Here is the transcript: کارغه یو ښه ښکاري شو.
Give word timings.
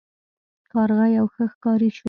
کارغه 0.71 1.05
یو 1.17 1.25
ښه 1.33 1.43
ښکاري 1.51 1.89
شو. 1.95 1.99